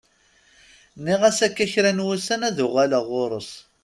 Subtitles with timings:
[0.97, 3.51] Nniɣ-as akka kra n wussan ad uɣaleɣ ɣur-s.